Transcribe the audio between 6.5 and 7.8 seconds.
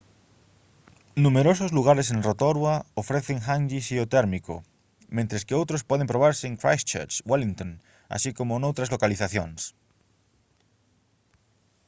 christchurch wellington